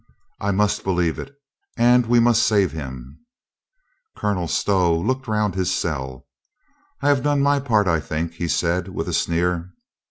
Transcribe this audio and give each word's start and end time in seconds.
"I 0.39 0.49
must 0.49 0.83
believe 0.83 1.19
it. 1.19 1.31
And 1.77 2.07
we 2.07 2.19
must 2.19 2.41
save 2.41 2.71
him." 2.71 3.19
Colonel 4.17 4.47
Stow 4.47 4.97
looked 4.97 5.27
round 5.27 5.53
his 5.53 5.71
cell. 5.71 6.25
"I 7.03 7.09
have 7.09 7.21
done 7.21 7.39
my 7.43 7.59
part, 7.59 7.87
I 7.87 7.99
think," 7.99 8.33
he 8.33 8.47
said 8.47 8.87
with 8.87 9.07
a 9.07 9.13
sneer. 9.13 9.69